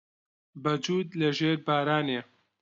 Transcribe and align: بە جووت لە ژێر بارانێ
بە 0.63 0.73
جووت 0.83 1.09
لە 1.19 1.29
ژێر 1.37 1.57
بارانێ 1.67 2.19